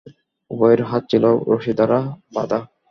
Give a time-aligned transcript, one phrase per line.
[0.51, 1.23] উভয়ের হাত ছিল
[1.51, 1.99] রশি দ্বারা
[2.35, 2.59] বাঁধা।